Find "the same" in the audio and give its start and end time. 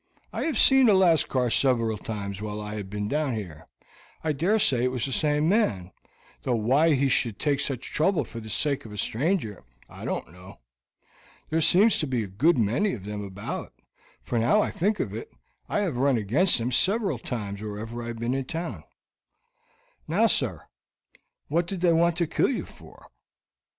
5.05-5.47